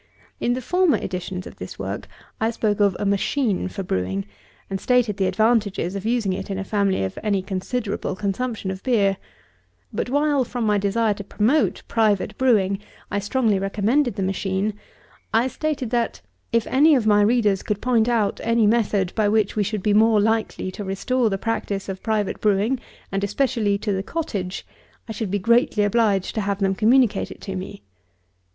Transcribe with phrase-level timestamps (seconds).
[0.39, 2.07] In the former editions of this work,
[2.39, 4.25] I spoke of a machine for brewing,
[4.67, 8.81] and stated the advantages of using it in a family of any considerable consumption of
[8.81, 9.17] beer;
[9.93, 12.79] but, while, from my desire to promote private brewing,
[13.11, 14.73] I strongly recommended the machine,
[15.35, 16.21] I stated that,
[16.51, 19.93] "if any of my readers could point out any method by which we should be
[19.93, 22.79] more likely to restore the practice of private brewing,
[23.11, 24.65] and especially to the cottage,
[25.07, 27.83] I should be greatly obliged to them to communicate it to me."